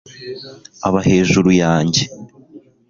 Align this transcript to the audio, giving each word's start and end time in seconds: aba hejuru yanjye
aba 0.87 0.99
hejuru 1.07 1.49
yanjye 1.61 2.03